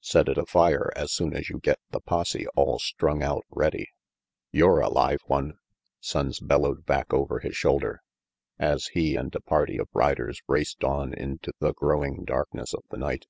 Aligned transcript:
Set 0.00 0.28
it 0.28 0.38
afire 0.38 0.92
as 0.94 1.10
soon 1.12 1.34
as 1.34 1.48
you 1.50 1.58
get 1.58 1.80
the 1.90 1.98
posse 2.00 2.46
all 2.54 2.78
strung 2.78 3.24
out 3.24 3.44
ready 3.50 3.88
"You're 4.52 4.78
a 4.80 4.88
live 4.88 5.18
one!" 5.26 5.54
Sonnes 6.00 6.38
bellowed 6.40 6.86
back 6.86 7.12
over 7.12 7.40
his 7.40 7.56
shoulder, 7.56 8.00
as 8.56 8.86
he 8.94 9.16
and 9.16 9.34
a 9.34 9.40
party 9.40 9.78
of 9.78 9.88
riders 9.92 10.42
raced 10.46 10.84
on 10.84 11.12
into 11.12 11.50
the 11.58 11.74
growing 11.74 12.24
darkness 12.24 12.72
of 12.72 12.84
the 12.90 12.98
night. 12.98 13.26